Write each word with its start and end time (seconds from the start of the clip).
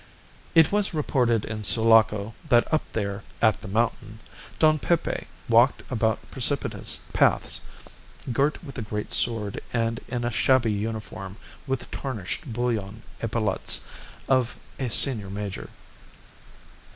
It 0.55 0.71
was 0.71 0.95
reported 0.95 1.45
in 1.45 1.63
Sulaco 1.63 2.33
that 2.49 2.67
up 2.73 2.81
there 2.93 3.21
"at 3.39 3.61
the 3.61 3.67
mountain" 3.67 4.17
Don 4.57 4.79
Pepe 4.79 5.27
walked 5.47 5.83
about 5.91 6.17
precipitous 6.31 7.01
paths, 7.13 7.61
girt 8.33 8.63
with 8.63 8.79
a 8.79 8.81
great 8.81 9.11
sword 9.11 9.61
and 9.71 9.99
in 10.07 10.25
a 10.25 10.31
shabby 10.31 10.71
uniform 10.71 11.37
with 11.67 11.91
tarnished 11.91 12.51
bullion 12.51 13.03
epaulettes 13.21 13.81
of 14.27 14.57
a 14.79 14.89
senior 14.89 15.29
major. 15.29 15.69